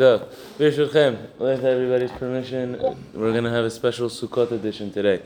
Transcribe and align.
So, 0.00 0.26
Birshutchem, 0.56 1.36
with 1.38 1.62
everybody's 1.62 2.10
permission, 2.12 2.80
we're 3.12 3.32
going 3.32 3.44
to 3.44 3.50
have 3.50 3.66
a 3.66 3.70
special 3.70 4.08
Sukkot 4.08 4.50
edition 4.50 4.90
today. 4.90 5.20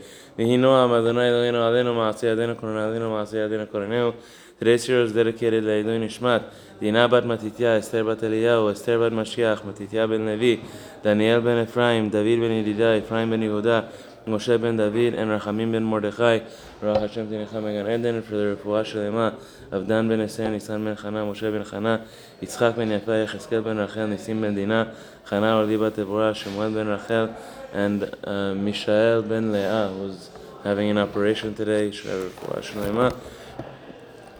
Today's 4.59 4.89
year 4.89 5.01
is 5.03 5.13
dedicated 5.13 5.63
to 5.63 5.69
Eilui 5.69 5.99
Nishmat, 6.03 6.51
Dina 6.81 7.07
bat 7.07 7.23
Matitya, 7.23 7.77
Esther 7.77 8.03
bat 8.03 8.17
Eliyahu, 8.17 8.69
Esther 8.69 8.99
bat 8.99 9.13
Mashiach, 9.13 9.63
Matitya 9.63 10.09
ben 10.09 10.25
Levi, 10.25 10.61
Daniel 11.01 11.39
ben 11.39 11.65
Ephraim, 11.65 12.09
David 12.09 12.41
ben 12.41 12.51
Yedida, 12.51 12.97
Ephraim 12.97 13.29
ben 13.29 13.39
Yehuda, 13.39 13.89
Moshe 14.25 14.59
ben 14.59 14.75
David, 14.75 15.13
and 15.13 15.29
Rachamim 15.29 15.71
ben 15.71 15.83
Mordechai, 15.83 16.39
Baruch 16.81 16.97
Hashem 16.97 17.27
Tinecha 17.27 17.61
Megan 17.61 17.87
Eden, 17.87 18.21
for 18.23 18.35
the 18.35 18.55
Refuah 18.55 18.83
Shalema 18.83 19.35
of 19.71 19.87
Dan 19.87 20.07
ben 20.07 20.19
Eser, 20.19 20.49
Nisan 20.49 20.83
ben 20.83 20.95
Chana, 20.95 21.23
Moshe 21.23 21.41
ben 21.41 21.63
Chana, 21.63 22.05
Yitzchak 22.41 22.75
ben 22.75 22.89
Yafa, 22.89 23.27
Yecheskel 23.27 23.63
ben 23.63 23.77
Rachel, 23.77 24.07
Nisim 24.07 24.41
ben 24.41 24.55
Dina, 24.55 24.95
Chana 25.27 25.59
Orli 25.59 25.77
bat 25.77 25.93
Devorah, 25.93 26.35
Shemuel 26.35 26.71
ben 26.71 26.87
Rachel, 26.87 27.35
and 27.73 28.15
uh, 28.23 28.55
Mishael 28.55 29.21
ben 29.21 29.51
Leah, 29.51 29.93
who's 29.95 30.29
having 30.63 30.89
an 30.89 30.97
operation 30.97 31.53
today, 31.53 31.91
Refuah 31.91 32.61
Shalema. 32.61 33.15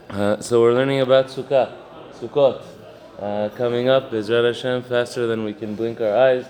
Uh, 0.10 0.42
so 0.42 0.62
we're 0.62 0.74
learning 0.74 1.02
about 1.02 1.28
Sukkah, 1.28 1.72
Sukkot, 2.20 2.64
uh, 3.20 3.50
coming 3.56 3.88
up, 3.88 4.10
Bezrat 4.10 4.48
Hashem, 4.48 4.82
faster 4.84 5.28
than 5.28 5.44
we 5.44 5.54
can 5.54 5.76
blink 5.76 6.02
our 6.02 6.18
eyes. 6.18 6.46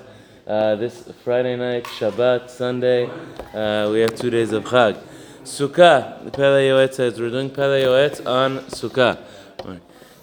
Uh, 0.47 0.75
this 0.75 1.11
Friday 1.23 1.55
night, 1.55 1.85
Shabbat, 1.85 2.51
Sunday, 2.51 3.09
uh, 3.55 3.89
we 3.91 4.01
have 4.01 4.13
two 4.13 4.29
days 4.29 4.51
of 4.51 4.63
Chag. 4.65 4.95
Sukkah, 5.43 6.23
the 6.23 6.29
Pele 6.29 6.67
Yoetz 6.67 7.19
we're 7.19 7.31
doing 7.31 7.49
Pele 7.49 7.81
Yoetz 7.81 8.23
on 8.27 8.59
Sukkah. 8.65 9.17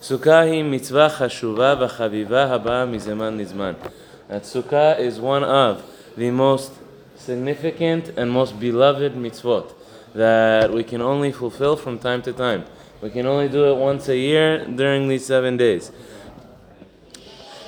Sukkah 0.01 0.49
hi 0.49 0.63
mitzvah 0.63 1.11
chashuva 1.11 1.77
v'chaviva 1.77 2.49
haba 2.49 2.87
mizeman 2.89 3.37
nizman. 3.37 3.75
That 4.29 4.43
Sukkah 4.43 5.01
is 5.01 5.19
one 5.19 5.43
of 5.43 5.83
the 6.17 6.31
most 6.31 6.71
significant 7.17 8.11
and 8.17 8.31
most 8.31 8.61
beloved 8.61 9.15
mitzvot 9.15 9.75
that 10.15 10.73
we 10.73 10.85
can 10.85 11.03
only 11.03 11.33
fulfill 11.33 11.75
from 11.75 11.99
time 11.99 12.23
to 12.23 12.33
time. 12.33 12.65
We 13.01 13.11
can 13.11 13.27
only 13.27 13.49
do 13.49 13.73
it 13.73 13.77
once 13.77 14.09
a 14.09 14.17
year 14.17 14.65
during 14.67 15.09
these 15.09 15.27
seven 15.27 15.57
days. 15.57 15.91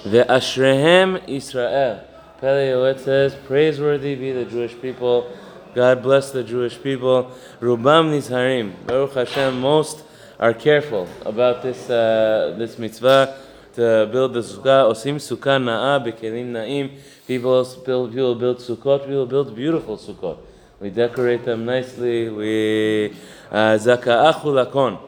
The 0.04 0.24
Ashrehem 0.28 1.28
Israel. 1.28 2.10
Yoetz 2.42 3.00
says, 3.00 3.34
Praiseworthy 3.46 4.14
be 4.14 4.32
the 4.32 4.44
Jewish 4.44 4.80
people. 4.80 5.30
God 5.74 6.02
bless 6.02 6.30
the 6.30 6.42
Jewish 6.42 6.80
people. 6.82 7.30
Rubam 7.60 8.10
Nizharim. 8.10 8.72
Baruch 8.86 9.14
Hashem, 9.14 9.60
most 9.60 10.04
are 10.38 10.52
careful 10.52 11.08
about 11.24 11.62
this, 11.62 11.88
uh, 11.88 12.54
this 12.58 12.78
mitzvah 12.78 13.38
to 13.74 14.08
build 14.10 14.34
the 14.34 14.40
sukkah. 14.40 14.90
Osim 14.90 15.16
sukkah 15.16 15.62
na'a 15.62 16.04
bekelim 16.04 16.52
na'im. 16.52 16.98
People 17.26 17.64
build, 17.84 18.10
people 18.10 18.34
build 18.34 18.58
sukkot. 18.58 19.06
People 19.06 19.26
build 19.26 19.54
beautiful 19.54 19.96
sukkot. 19.96 20.38
We 20.80 20.90
decorate 20.90 21.44
them 21.44 21.64
nicely. 21.64 22.28
We 22.28 23.16
uh, 23.50 23.78
zaka'achu 23.78 24.42
lakon. 24.44 24.98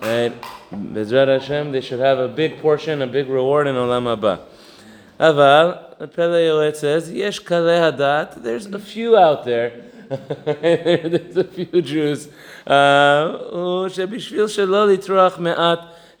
Right? 0.00 0.32
Bezrat 0.72 1.40
Hashem, 1.40 1.70
they 1.70 1.80
should 1.80 2.00
have 2.00 2.18
a 2.18 2.28
big 2.28 2.60
portion, 2.60 3.02
a 3.02 3.06
big 3.06 3.28
reward 3.28 3.68
in 3.68 3.76
Olam 3.76 4.16
Haba. 4.16 4.40
Aval, 5.20 5.91
Pele 6.06 6.72
says, 6.74 7.10
Yesh 7.10 7.38
Kale 7.38 7.92
Hadat, 7.92 8.42
there's 8.42 8.66
a 8.66 8.78
few 8.78 9.16
out 9.16 9.44
there. 9.44 9.82
there's 10.44 11.36
a 11.36 11.44
few 11.44 11.82
Jews. 11.82 12.28
Uh, 12.66 13.88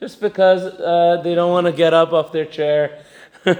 just 0.00 0.20
because 0.20 0.62
uh, 0.62 1.20
they 1.22 1.34
don't 1.34 1.50
want 1.50 1.66
to 1.66 1.72
get 1.72 1.94
up 1.94 2.12
off 2.12 2.32
their 2.32 2.46
chair. 2.46 3.02
uh, 3.44 3.56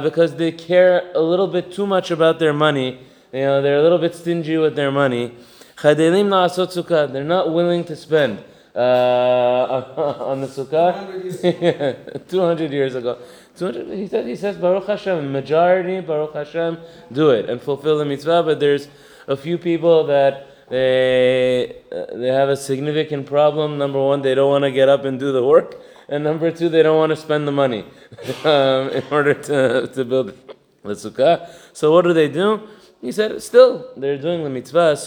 because 0.00 0.36
they 0.36 0.52
care 0.52 1.10
a 1.14 1.20
little 1.20 1.46
bit 1.46 1.72
too 1.72 1.86
much 1.86 2.10
about 2.10 2.38
their 2.38 2.52
money. 2.52 3.00
You 3.32 3.40
know, 3.40 3.62
they're 3.62 3.78
a 3.78 3.82
little 3.82 3.98
bit 3.98 4.14
stingy 4.14 4.58
with 4.58 4.76
their 4.76 4.92
money. 4.92 5.34
They're 5.82 7.24
not 7.24 7.52
willing 7.52 7.84
to 7.84 7.96
spend. 7.96 8.44
Uh, 8.74 10.18
on 10.26 10.40
the 10.40 10.48
sukkah, 10.48 12.28
200 12.28 12.72
years 12.72 12.96
ago. 12.96 13.18
200, 13.56 13.96
he, 13.96 14.08
said, 14.08 14.26
he 14.26 14.34
says, 14.34 14.56
Baruch 14.56 14.88
Hashem, 14.88 15.30
majority, 15.30 16.00
Baruch 16.00 16.34
Hashem, 16.34 16.78
do 17.12 17.30
it 17.30 17.48
and 17.48 17.62
fulfill 17.62 17.98
the 17.98 18.04
mitzvah, 18.04 18.42
but 18.42 18.58
there's 18.58 18.88
a 19.28 19.36
few 19.36 19.58
people 19.58 20.04
that 20.06 20.48
they, 20.70 21.76
uh, 21.92 22.16
they 22.16 22.28
have 22.28 22.48
a 22.48 22.56
significant 22.56 23.26
problem. 23.26 23.78
Number 23.78 24.00
one, 24.02 24.22
they 24.22 24.34
don't 24.34 24.50
want 24.50 24.64
to 24.64 24.72
get 24.72 24.88
up 24.88 25.04
and 25.04 25.20
do 25.20 25.30
the 25.30 25.44
work. 25.44 25.80
And 26.08 26.24
number 26.24 26.50
two, 26.50 26.68
they 26.68 26.82
don't 26.82 26.96
want 26.96 27.10
to 27.10 27.16
spend 27.16 27.46
the 27.46 27.52
money 27.52 27.84
um, 28.44 28.90
in 28.90 29.04
order 29.10 29.34
to, 29.34 29.86
to 29.86 30.04
build 30.04 30.34
the 30.82 30.94
sukkah. 30.94 31.48
So 31.72 31.92
what 31.92 32.02
do 32.02 32.12
they 32.12 32.28
do? 32.28 32.66
He 33.04 33.12
said, 33.12 33.40
still, 33.42 33.90
they're 33.98 34.16
doing 34.16 34.42
the 34.42 34.48
mitzvah. 34.48 34.96
They 34.96 35.04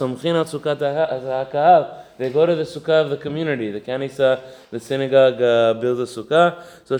go 2.30 2.46
to 2.46 2.56
the 2.56 2.64
sukkah 2.64 3.04
of 3.04 3.10
the 3.10 3.18
community, 3.18 3.72
the 3.72 3.82
kanisa, 3.82 4.40
the 4.70 4.80
synagogue 4.80 5.42
uh, 5.42 5.74
build 5.82 6.00
a 6.00 6.04
sukkah. 6.04 6.62
So. 6.86 6.98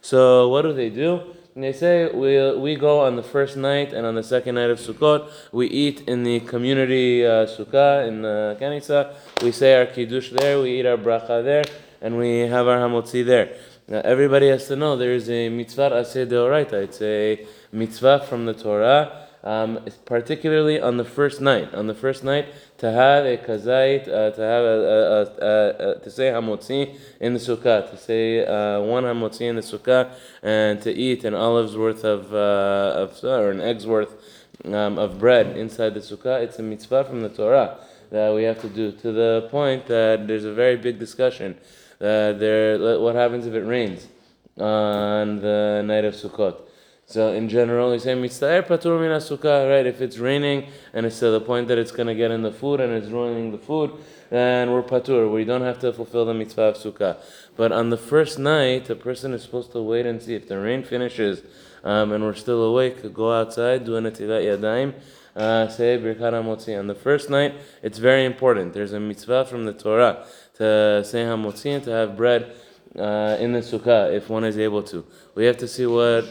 So 0.00 0.48
what 0.48 0.62
do 0.62 0.72
they 0.72 0.88
do? 0.88 1.20
And 1.54 1.64
they 1.64 1.74
say 1.74 2.10
we 2.10 2.56
we 2.56 2.76
go 2.76 3.00
on 3.00 3.16
the 3.16 3.22
first 3.22 3.58
night 3.58 3.92
and 3.92 4.06
on 4.06 4.14
the 4.14 4.22
second 4.22 4.54
night 4.56 4.70
of 4.70 4.80
Sukkot. 4.80 5.28
We 5.52 5.68
eat 5.68 6.08
in 6.08 6.24
the 6.24 6.40
community 6.40 7.24
uh, 7.24 7.46
sukkah 7.46 8.08
in 8.08 8.22
the 8.22 8.56
kanisa. 8.58 9.14
We 9.40 9.52
say 9.52 9.78
our 9.78 9.86
kiddush 9.86 10.30
there. 10.30 10.58
We 10.60 10.80
eat 10.80 10.86
our 10.86 10.96
bracha 10.96 11.44
there, 11.44 11.62
and 12.00 12.18
we 12.18 12.40
have 12.40 12.66
our 12.66 12.78
hamotzi 12.78 13.24
there. 13.24 13.50
Now, 13.86 14.00
everybody 14.04 14.48
has 14.48 14.66
to 14.68 14.76
know 14.76 14.96
there 14.96 15.12
is 15.12 15.28
a 15.28 15.48
mitzvah 15.48 15.90
aseh 15.90 16.26
deoraita. 16.26 16.72
It's 16.72 17.02
a 17.02 17.46
mitzvah 17.72 18.26
from 18.28 18.46
the 18.46 18.54
Torah 18.54 19.24
um, 19.44 19.80
particularly 20.06 20.80
on 20.80 20.96
the 20.96 21.04
first 21.04 21.40
night. 21.40 21.74
On 21.74 21.86
the 21.86 21.94
first 21.94 22.24
night, 22.24 22.48
to 22.78 22.90
have 22.90 23.26
a 23.26 23.36
kazait, 23.36 24.08
uh, 24.08 24.30
to 24.30 24.40
have 24.40 24.64
a, 24.64 25.38
a, 25.40 25.90
a, 25.90 25.98
to 26.00 26.10
say 26.10 26.30
hamotzi 26.30 26.96
in 27.20 27.34
the 27.34 27.38
sukkah, 27.38 27.88
to 27.90 27.96
say 27.96 28.44
uh, 28.44 28.80
one 28.80 29.04
hamotzi 29.04 29.42
in 29.42 29.56
the 29.56 29.62
sukkah, 29.62 30.12
and 30.42 30.80
to 30.80 30.90
eat 30.90 31.24
an 31.24 31.34
olive's 31.34 31.76
worth 31.76 32.04
of, 32.04 32.32
uh, 32.34 32.94
of 32.96 33.22
or 33.22 33.50
an 33.50 33.60
egg's 33.60 33.86
worth 33.86 34.14
um, 34.64 34.98
of 34.98 35.18
bread 35.18 35.56
inside 35.58 35.92
the 35.92 36.00
sukkah. 36.00 36.42
It's 36.42 36.58
a 36.58 36.62
mitzvah 36.62 37.04
from 37.04 37.20
the 37.20 37.28
Torah 37.28 37.76
that 38.10 38.34
we 38.34 38.44
have 38.44 38.62
to 38.62 38.68
do. 38.70 38.92
To 38.92 39.12
the 39.12 39.48
point 39.50 39.86
that 39.88 40.26
there's 40.26 40.46
a 40.46 40.54
very 40.54 40.76
big 40.76 40.98
discussion. 40.98 41.58
That 41.98 42.38
there, 42.38 42.98
what 43.00 43.14
happens 43.14 43.46
if 43.46 43.54
it 43.54 43.64
rains 43.64 44.06
on 44.58 45.40
the 45.40 45.82
night 45.84 46.04
of 46.04 46.14
Sukkot? 46.14 46.60
So 47.06 47.32
in 47.32 47.50
general, 47.50 47.90
we 47.90 47.98
say 47.98 48.14
mitztaer 48.14 48.66
patur 48.66 48.98
min 48.98 49.10
sukkah, 49.20 49.68
right? 49.68 49.86
If 49.86 50.00
it's 50.00 50.16
raining 50.16 50.68
and 50.94 51.04
it's 51.04 51.18
to 51.18 51.30
the 51.30 51.40
point 51.40 51.68
that 51.68 51.76
it's 51.76 51.92
going 51.92 52.06
to 52.06 52.14
get 52.14 52.30
in 52.30 52.42
the 52.42 52.50
food 52.50 52.80
and 52.80 52.92
it's 52.94 53.08
ruining 53.08 53.52
the 53.52 53.58
food, 53.58 53.92
then 54.30 54.70
we're 54.70 54.82
patur. 54.82 55.30
We 55.30 55.44
don't 55.44 55.60
have 55.60 55.78
to 55.80 55.92
fulfill 55.92 56.24
the 56.24 56.32
mitzvah 56.32 56.62
of 56.62 56.76
sukkah. 56.76 57.18
But 57.56 57.72
on 57.72 57.90
the 57.90 57.98
first 57.98 58.38
night, 58.38 58.88
a 58.88 58.94
person 58.94 59.34
is 59.34 59.42
supposed 59.42 59.72
to 59.72 59.82
wait 59.82 60.06
and 60.06 60.22
see 60.22 60.34
if 60.34 60.48
the 60.48 60.58
rain 60.58 60.82
finishes 60.82 61.42
um, 61.84 62.10
and 62.12 62.24
we're 62.24 62.34
still 62.34 62.62
awake. 62.62 63.12
Go 63.12 63.32
outside, 63.32 63.84
do 63.84 63.96
a 63.96 64.00
netilat 64.00 64.42
yadayim. 64.42 64.94
Uh, 65.36 65.68
say 65.68 65.98
birkat. 65.98 66.78
On 66.78 66.86
the 66.86 66.94
first 66.94 67.28
night, 67.28 67.54
it's 67.82 67.98
very 67.98 68.24
important. 68.24 68.72
There's 68.72 68.92
a 68.92 69.00
mitzvah 69.00 69.44
from 69.44 69.64
the 69.64 69.72
Torah 69.72 70.24
to 70.54 71.02
say 71.04 71.24
hamotzi 71.24 71.74
and 71.74 71.84
to 71.84 71.90
have 71.90 72.16
bread 72.16 72.54
uh, 72.98 73.36
in 73.40 73.52
the 73.52 73.60
sukkah 73.60 74.12
if 74.14 74.28
one 74.28 74.44
is 74.44 74.58
able 74.58 74.82
to. 74.82 75.04
We 75.34 75.44
have 75.46 75.56
to 75.58 75.68
see 75.68 75.86
what 75.86 76.24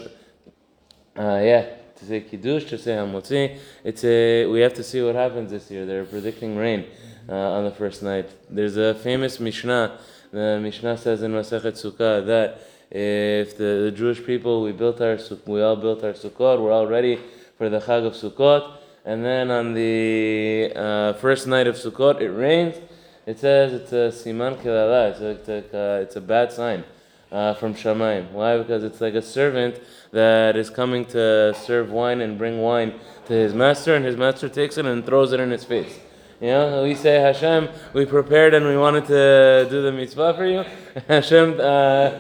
uh, 1.15 1.39
yeah, 1.43 1.67
to 1.95 2.05
say 2.05 2.21
kiddush, 2.21 2.65
to 2.65 2.77
say 2.77 2.91
hamotzi. 2.91 3.59
It's 3.83 4.03
a 4.03 4.45
we 4.47 4.61
have 4.61 4.73
to 4.75 4.83
see 4.83 5.01
what 5.01 5.15
happens 5.15 5.51
this 5.51 5.69
year. 5.69 5.85
They're 5.85 6.05
predicting 6.05 6.55
rain 6.55 6.85
uh, 7.29 7.33
on 7.33 7.65
the 7.65 7.71
first 7.71 8.03
night. 8.03 8.29
There's 8.49 8.77
a 8.77 8.95
famous 8.95 9.39
Mishnah. 9.39 9.99
The 10.31 10.59
Mishnah 10.61 10.97
says 10.97 11.21
in 11.21 11.31
Masechet 11.31 11.73
Sukkah 11.73 12.25
that 12.25 12.61
if 12.89 13.57
the, 13.57 13.85
the 13.85 13.91
Jewish 13.91 14.23
people 14.23 14.61
we 14.61 14.71
built 14.71 15.01
our 15.01 15.17
we 15.45 15.61
all 15.61 15.75
built 15.75 16.03
our 16.03 16.13
sukkot, 16.13 16.61
we're 16.61 16.71
all 16.71 16.87
ready 16.87 17.19
for 17.57 17.67
the 17.69 17.79
Chag 17.79 18.05
of 18.05 18.13
Sukkot, 18.13 18.77
and 19.03 19.25
then 19.25 19.49
on 19.49 19.73
the 19.73 20.71
uh, 20.75 21.13
first 21.13 21.47
night 21.47 21.67
of 21.67 21.75
Sukkot 21.75 22.21
it 22.21 22.29
rains. 22.29 22.75
It 23.25 23.39
says 23.39 23.71
it's 23.71 23.93
a 23.93 24.11
siman 24.11 24.61
kilala. 24.61 25.11
It's 25.11 25.21
a, 25.21 25.29
it's 25.29 25.73
a, 25.73 26.01
it's 26.01 26.15
a 26.17 26.21
bad 26.21 26.51
sign 26.51 26.83
uh, 27.31 27.53
from 27.53 27.73
Shamayim. 27.73 28.31
Why? 28.31 28.57
Because 28.57 28.83
it's 28.83 28.99
like 28.99 29.13
a 29.13 29.21
servant 29.21 29.79
that 30.11 30.57
is 30.57 30.69
coming 30.69 31.05
to 31.05 31.53
serve 31.53 31.89
wine 31.89 32.19
and 32.19 32.37
bring 32.37 32.59
wine 32.59 32.99
to 33.27 33.33
his 33.33 33.53
master, 33.53 33.95
and 33.95 34.03
his 34.03 34.17
master 34.17 34.49
takes 34.49 34.77
it 34.77 34.85
and 34.85 35.05
throws 35.05 35.31
it 35.31 35.39
in 35.39 35.51
his 35.51 35.63
face. 35.63 35.99
You 36.41 36.47
know, 36.47 36.83
we 36.83 36.95
say, 36.95 37.21
Hashem, 37.21 37.69
we 37.93 38.05
prepared 38.05 38.53
and 38.53 38.67
we 38.67 38.75
wanted 38.75 39.05
to 39.07 39.67
do 39.69 39.81
the 39.81 39.93
mitzvah 39.93 40.33
for 40.33 40.45
you. 40.45 40.65
Hashem 41.07 41.57
uh, 41.61 42.19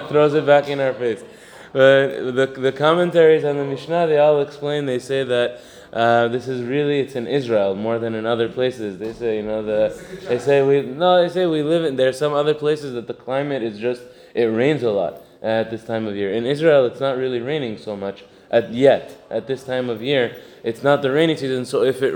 throws 0.08 0.34
it 0.34 0.44
back 0.44 0.68
in 0.68 0.80
our 0.80 0.92
face. 0.94 1.22
But 1.72 2.34
the, 2.34 2.46
the 2.46 2.72
commentaries 2.72 3.44
on 3.44 3.58
the 3.58 3.64
Mishnah, 3.64 4.08
they 4.08 4.18
all 4.18 4.40
explain, 4.40 4.86
they 4.86 4.98
say 4.98 5.22
that 5.22 5.60
uh, 5.96 6.28
this 6.28 6.46
is 6.46 6.62
really 6.62 7.00
it's 7.00 7.16
in 7.16 7.26
Israel 7.26 7.74
more 7.74 7.98
than 7.98 8.14
in 8.14 8.26
other 8.26 8.50
places. 8.50 8.98
They 8.98 9.14
say 9.14 9.38
you 9.38 9.42
know 9.42 9.62
the 9.62 9.80
they 10.28 10.38
say 10.38 10.62
we 10.62 10.82
no 10.82 11.22
they 11.22 11.32
say 11.32 11.46
we 11.46 11.62
live 11.62 11.86
in 11.86 11.96
there 11.96 12.10
are 12.10 12.12
some 12.24 12.34
other 12.34 12.52
places 12.52 12.92
that 12.92 13.06
the 13.06 13.14
climate 13.14 13.62
is 13.62 13.78
just 13.78 14.02
it 14.34 14.44
rains 14.44 14.82
a 14.82 14.90
lot 14.90 15.22
at 15.40 15.70
this 15.70 15.84
time 15.84 16.06
of 16.06 16.14
year. 16.14 16.30
In 16.34 16.44
Israel, 16.44 16.84
it's 16.84 17.00
not 17.00 17.16
really 17.16 17.40
raining 17.40 17.78
so 17.78 17.96
much 17.96 18.24
at 18.50 18.74
yet 18.74 19.24
at 19.30 19.46
this 19.46 19.64
time 19.64 19.88
of 19.88 20.02
year. 20.02 20.36
It's 20.62 20.82
not 20.82 21.00
the 21.00 21.10
rainy 21.10 21.34
season, 21.34 21.64
so 21.64 21.82
if 21.82 22.02
it 22.02 22.12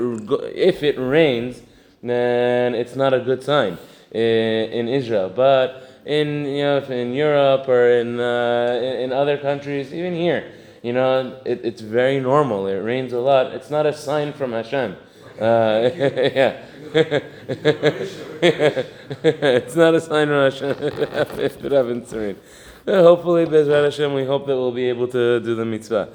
if 0.54 0.82
it 0.82 0.96
rains, 0.98 1.62
then 2.02 2.74
it's 2.74 2.96
not 2.96 3.14
a 3.14 3.20
good 3.20 3.42
sign 3.42 3.78
in, 4.10 4.66
in 4.78 4.88
Israel. 4.88 5.32
But 5.34 6.02
in 6.04 6.44
you 6.44 6.64
know 6.64 6.78
in 6.80 7.14
Europe 7.14 7.66
or 7.66 7.88
in, 7.88 8.20
uh, 8.20 8.78
in 8.82 9.04
in 9.04 9.12
other 9.14 9.38
countries, 9.38 9.94
even 9.94 10.12
here 10.14 10.52
you 10.82 10.92
know, 10.92 11.40
it, 11.44 11.64
it's 11.64 11.80
very 11.80 12.20
normal. 12.20 12.66
It 12.66 12.78
rains 12.78 13.12
a 13.12 13.20
lot. 13.20 13.52
It's 13.52 13.70
not 13.70 13.86
a 13.86 13.92
sign 13.92 14.32
from 14.32 14.52
Hashem. 14.52 14.96
Uh, 15.40 15.90
yeah. 15.94 16.62
it's 19.22 19.76
not 19.76 19.94
a 19.94 20.00
sign 20.00 20.26
from 20.28 20.50
Hashem 20.50 20.70
if 20.80 21.64
it 21.64 21.72
happens 21.72 22.10
to 22.10 22.18
rain. 22.18 22.36
Hopefully, 22.86 23.46
Bezrat 23.46 23.84
Hashem, 23.84 24.12
we 24.14 24.24
hope 24.24 24.46
that 24.46 24.56
we'll 24.56 24.72
be 24.72 24.88
able 24.88 25.06
to 25.08 25.38
do 25.40 25.54
the 25.54 25.64
mitzvah. 25.64 26.08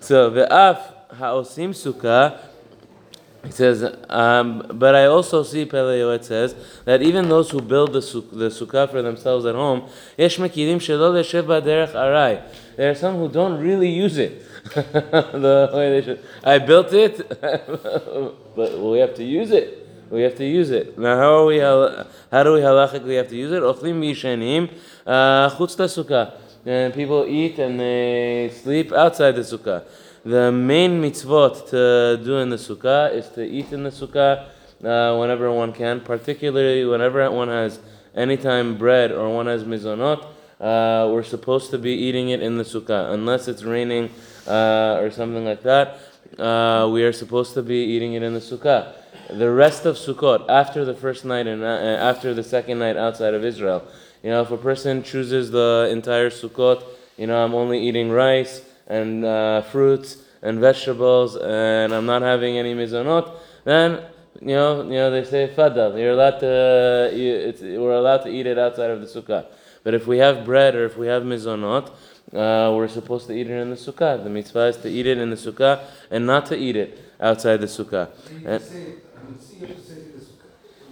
So, 0.00 0.30
ve'af 0.30 0.80
ha'osim 1.16 1.70
sukkah, 1.70 2.38
he 3.48 3.52
says, 3.52 3.82
um, 4.10 4.62
but 4.74 4.94
I 4.94 5.06
also 5.06 5.42
see, 5.42 5.64
Pele 5.64 6.02
it 6.14 6.24
says, 6.26 6.54
that 6.84 7.00
even 7.00 7.30
those 7.30 7.50
who 7.50 7.62
build 7.62 7.94
the, 7.94 8.00
the 8.00 8.50
sukkah 8.50 8.90
for 8.90 9.00
themselves 9.00 9.46
at 9.46 9.54
home. 9.54 9.88
There 12.76 12.90
are 12.90 12.94
some 12.94 13.16
who 13.16 13.28
don't 13.30 13.58
really 13.58 13.88
use 13.88 14.18
it 14.18 14.44
the 14.74 15.70
way 15.72 15.98
they 15.98 16.02
should. 16.04 16.22
I 16.44 16.58
built 16.58 16.92
it, 16.92 17.26
but 18.54 18.78
we 18.78 18.98
have 18.98 19.14
to 19.14 19.24
use 19.24 19.50
it. 19.50 19.88
We 20.10 20.20
have 20.22 20.36
to 20.36 20.44
use 20.44 20.70
it. 20.70 20.98
Now, 20.98 21.16
how 21.16 21.38
are 21.38 21.46
we? 21.46 21.58
How 21.60 22.42
do 22.42 22.52
we 22.52 22.60
halachically 22.60 23.16
have 23.16 23.28
to 23.28 23.36
use 23.36 23.52
it? 23.52 23.62
Ochlim 23.62 23.98
mishanim 23.98 24.70
uh, 25.06 25.48
chutz 25.56 25.74
sukkah. 25.76 26.34
And 26.66 26.92
people 26.92 27.24
eat 27.26 27.58
and 27.58 27.80
they 27.80 28.50
sleep 28.50 28.92
outside 28.92 29.36
the 29.36 29.40
sukkah. 29.40 29.84
The 30.24 30.52
main 30.52 31.00
mitzvot 31.00 31.70
to 31.70 32.22
do 32.22 32.38
in 32.38 32.50
the 32.50 32.56
sukkah 32.56 33.14
is 33.14 33.28
to 33.30 33.44
eat 33.44 33.72
in 33.72 33.84
the 33.84 33.90
sukkah 33.90 34.46
uh, 34.84 35.16
whenever 35.18 35.50
one 35.52 35.72
can, 35.72 36.00
particularly 36.00 36.84
whenever 36.84 37.30
one 37.30 37.48
has 37.48 37.80
anytime 38.14 38.76
bread 38.76 39.12
or 39.12 39.28
one 39.34 39.46
has 39.46 39.64
mizonot 39.64 40.26
uh, 40.60 41.08
we're 41.12 41.22
supposed 41.22 41.70
to 41.70 41.78
be 41.78 41.92
eating 41.92 42.30
it 42.30 42.42
in 42.42 42.58
the 42.58 42.64
sukkah. 42.64 43.12
Unless 43.12 43.48
it's 43.48 43.62
raining 43.62 44.10
uh, 44.46 44.98
or 45.00 45.10
something 45.10 45.44
like 45.44 45.62
that, 45.62 46.00
uh, 46.38 46.88
we 46.92 47.04
are 47.04 47.12
supposed 47.12 47.54
to 47.54 47.62
be 47.62 47.76
eating 47.76 48.14
it 48.14 48.22
in 48.22 48.34
the 48.34 48.40
sukkah. 48.40 48.92
The 49.30 49.50
rest 49.50 49.84
of 49.84 49.96
Sukkot, 49.96 50.48
after 50.48 50.86
the 50.86 50.94
first 50.94 51.26
night 51.26 51.46
and 51.46 51.62
uh, 51.62 51.66
after 51.66 52.32
the 52.32 52.42
second 52.42 52.78
night 52.78 52.96
outside 52.96 53.34
of 53.34 53.44
Israel, 53.44 53.86
you 54.22 54.30
know, 54.30 54.40
if 54.40 54.50
a 54.50 54.56
person 54.56 55.02
chooses 55.02 55.50
the 55.50 55.86
entire 55.92 56.30
Sukkot, 56.30 56.82
you 57.18 57.26
know, 57.26 57.44
I'm 57.44 57.54
only 57.54 57.78
eating 57.78 58.10
rice 58.10 58.62
and 58.88 59.24
uh, 59.24 59.62
fruits 59.62 60.18
and 60.42 60.58
vegetables, 60.58 61.36
and 61.36 61.94
I'm 61.94 62.06
not 62.06 62.22
having 62.22 62.58
any 62.58 62.74
mizonot, 62.74 63.38
then 63.64 64.02
you 64.40 64.48
know, 64.48 64.82
you 64.82 64.90
know, 64.90 65.10
they 65.10 65.24
say 65.24 65.52
fadal. 65.54 65.98
You're 65.98 66.12
allowed 66.12 66.38
to, 66.40 67.10
you, 67.12 67.80
we're 67.80 67.92
allowed 67.92 68.18
to 68.18 68.28
eat 68.28 68.46
it 68.46 68.58
outside 68.58 68.90
of 68.90 69.00
the 69.00 69.06
sukkah. 69.06 69.46
But 69.82 69.94
if 69.94 70.06
we 70.06 70.18
have 70.18 70.44
bread 70.44 70.74
or 70.74 70.84
if 70.84 70.96
we 70.96 71.08
have 71.08 71.22
mizonot, 71.22 71.90
uh, 72.32 72.72
we're 72.74 72.88
supposed 72.88 73.26
to 73.28 73.32
eat 73.32 73.48
it 73.48 73.58
in 73.58 73.70
the 73.70 73.76
sukkah. 73.76 74.22
The 74.22 74.30
mitzvah 74.30 74.66
is 74.66 74.76
to 74.78 74.88
eat 74.88 75.06
it 75.06 75.18
in 75.18 75.30
the 75.30 75.36
sukkah 75.36 75.84
and 76.10 76.26
not 76.26 76.46
to 76.46 76.56
eat 76.56 76.76
it 76.76 76.98
outside 77.20 77.60
the 77.60 77.66
sukkah. 77.66 78.10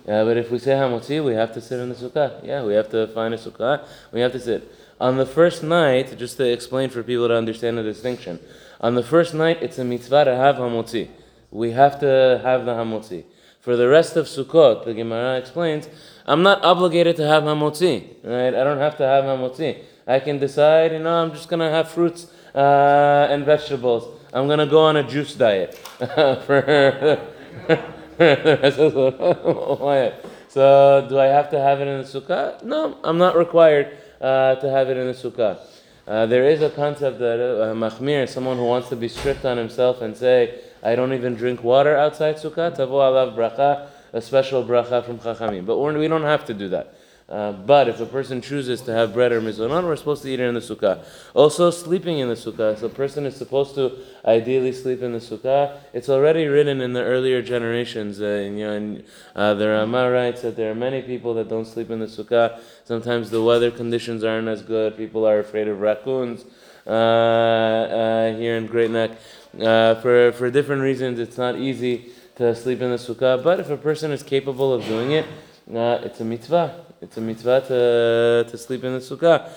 Yeah, 0.07 0.23
but 0.23 0.37
if 0.37 0.53
we 0.53 0.61
say 0.61 0.73
hamotzi, 0.73 1.25
we 1.25 1.35
have 1.35 1.53
to 1.55 1.61
sit 1.61 1.81
in 1.81 1.89
the 1.89 1.95
sukkah. 1.97 2.45
Yeah, 2.45 2.63
we 2.63 2.75
have 2.75 2.89
to 2.91 3.09
find 3.09 3.35
a 3.35 3.37
sukkah. 3.37 3.85
We 4.13 4.21
have 4.21 4.31
to 4.33 4.41
sit. 4.41 4.73
On 5.01 5.17
the 5.17 5.27
first 5.27 5.65
night, 5.65 6.17
just 6.17 6.37
to 6.37 6.51
explain 6.51 6.91
for 6.91 7.03
people 7.03 7.27
to 7.27 7.35
understand 7.35 7.77
the 7.77 7.83
distinction, 7.83 8.39
on 8.81 8.95
the 8.95 9.03
first 9.03 9.35
night, 9.35 9.59
it's 9.63 9.79
a 9.79 9.85
mitzvah 9.85 10.25
to 10.27 10.37
have 10.37 10.57
hamotzi. 10.57 11.09
We 11.51 11.73
have 11.73 11.99
to 12.01 12.41
have 12.45 12.65
the 12.67 12.73
hamotzi. 12.73 13.25
For 13.61 13.75
the 13.75 13.89
rest 13.89 14.17
of 14.17 14.27
Sukkot, 14.27 14.85
the 14.85 14.95
Gemara 14.95 15.39
explains, 15.39 15.89
I'm 16.25 16.45
not 16.45 16.65
obligated 16.65 17.17
to 17.17 17.27
have 17.27 17.43
hamotzi, 17.43 18.07
right? 18.23 18.55
I 18.55 18.63
don't 18.63 18.79
have 18.79 18.97
to 18.99 19.05
have 19.05 19.25
hamotzi. 19.25 19.83
I 20.07 20.21
can 20.21 20.39
decide, 20.39 20.93
you 20.93 21.01
know, 21.01 21.15
I'm 21.15 21.33
just 21.33 21.49
gonna 21.49 21.71
have 21.71 21.91
fruits 21.91 22.29
uh, 22.55 23.27
and 23.29 23.45
vegetables. 23.45 24.07
I'm 24.33 24.47
gonna 24.47 24.69
go 24.69 24.83
on 24.83 24.97
a 24.97 25.03
juice 25.03 25.35
diet 25.35 25.75
for 26.47 27.19
So, 30.49 31.05
do 31.07 31.19
I 31.19 31.27
have 31.27 31.51
to 31.51 31.61
have 31.61 31.83
it 31.83 31.89
in 31.89 32.01
the 32.01 32.09
sukkah? 32.09 32.63
No, 32.63 32.97
I'm 33.05 33.19
not 33.19 33.37
required 33.37 33.95
uh, 34.23 34.55
to 34.55 34.71
have 34.71 34.89
it 34.89 34.97
in 34.97 35.07
the 35.07 35.13
sukkah. 35.13 35.59
Uh, 36.07 36.25
there 36.25 36.49
is 36.49 36.63
a 36.63 36.71
concept 36.71 37.19
that 37.19 37.41
uh, 37.41 37.75
machmir, 37.75 38.29
someone 38.29 38.57
who 38.57 38.65
wants 38.65 38.89
to 38.89 38.97
be 38.97 39.09
strict 39.09 39.45
on 39.45 39.59
himself 39.59 40.01
and 40.01 40.17
say, 40.17 40.61
I 40.83 40.95
don't 40.95 41.13
even 41.13 41.35
drink 41.35 41.65
water 41.65 41.97
outside 41.97 42.37
Sukkah. 42.37 42.75
Tavo 42.75 43.03
alav 43.03 43.35
bracha, 43.35 43.89
a 44.13 44.23
special 44.23 44.65
bracha 44.65 45.05
from 45.05 45.19
Chachamim. 45.19 45.67
But 45.67 45.79
we 45.79 46.09
don't 46.09 46.23
have 46.23 46.45
to 46.47 46.55
do 46.55 46.69
that. 46.69 46.95
Uh, 47.29 47.51
but 47.51 47.89
if 47.89 47.99
a 47.99 48.07
person 48.07 48.41
chooses 48.41 48.81
to 48.83 48.93
have 48.93 49.13
bread 49.13 49.33
or 49.33 49.41
mizonot, 49.41 49.83
we're 49.83 49.97
supposed 49.97 50.23
to 50.23 50.29
eat 50.31 50.39
it 50.39 50.45
in 50.45 50.55
the 50.55 50.61
sukkah. 50.61 51.05
Also, 51.35 51.73
sleeping 51.73 52.21
in 52.21 52.29
the 52.29 52.37
sukkah. 52.37 52.79
So 52.79 52.87
a 52.87 52.89
person 52.89 53.27
is 53.27 53.35
supposed 53.35 53.75
to 53.75 53.99
ideally 54.25 54.71
sleep 54.71 55.03
in 55.03 55.13
the 55.13 55.19
sukkah. 55.19 55.77
It's 55.93 56.09
already 56.09 56.47
written 56.47 56.81
in 56.81 56.93
the 56.93 57.03
earlier 57.03 57.43
generations. 57.43 58.21
Uh, 58.21 58.49
you 58.49 58.65
know, 58.65 58.73
and, 58.73 59.05
uh, 59.35 59.55
the 59.55 59.69
Rama 59.69 60.09
writes 60.09 60.43
that 60.43 60.55
there 60.55 60.71
are 60.71 60.75
many 60.77 61.03
people 61.03 61.35
that 61.35 61.49
don't 61.49 61.65
sleep 61.65 61.91
in 61.91 61.99
the 61.99 62.07
sukkah. 62.07 62.61
Sometimes 62.85 63.31
the 63.31 63.43
weather 63.43 63.73
conditions 63.73 64.23
aren't 64.23 64.47
as 64.47 64.63
good. 64.63 64.97
People 64.97 65.27
are 65.27 65.41
afraid 65.41 65.67
of 65.67 65.81
raccoons 65.81 66.45
uh, 66.87 66.91
uh, 66.91 68.37
here 68.37 68.57
in 68.57 68.67
Great 68.67 68.93
Neck. 68.93 69.11
For, 69.59 70.31
for 70.31 70.49
different 70.49 70.83
reasons, 70.83 71.19
it's 71.19 71.39
not 71.39 71.57
easy 71.57 72.13
to 72.37 72.55
sleep 72.55 72.83
in 72.83 72.91
the 72.91 72.99
sukkah, 72.99 73.43
but 73.43 73.59
if 73.59 73.69
a 73.69 73.77
person 73.77 74.13
is 74.13 74.23
capable 74.23 74.73
of 74.73 74.85
doing 74.85 75.11
it, 75.11 75.27
it's 75.69 76.21
a 76.21 76.25
mitzvah. 76.25 76.86
It's 77.07 77.17
a 77.19 77.21
mitzvah 77.21 77.61
to, 77.69 78.51
to 78.51 78.59
sleep 78.59 78.83
in 78.83 78.95
the 78.95 78.99
sukkah. 78.99 79.49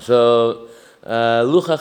So, 0.00 0.68
uh, 1.04 1.42
lucha 1.42 1.76